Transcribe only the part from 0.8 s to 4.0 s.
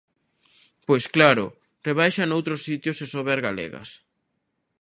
Pois, claro, rebaixa noutros sitios e sobe as galegas.